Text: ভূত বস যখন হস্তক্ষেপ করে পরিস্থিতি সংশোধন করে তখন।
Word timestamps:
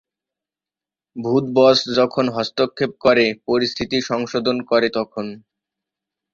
ভূত 1.15 1.45
বস 1.53 1.77
যখন 1.97 2.25
হস্তক্ষেপ 2.29 2.91
করে 2.99 3.25
পরিস্থিতি 3.47 3.97
সংশোধন 4.01 4.57
করে 4.63 4.87
তখন। 4.93 5.25